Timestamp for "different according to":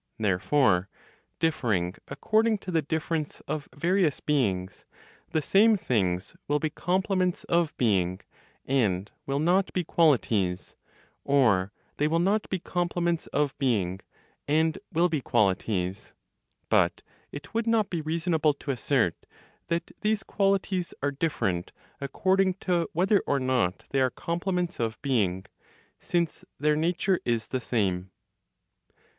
21.11-22.89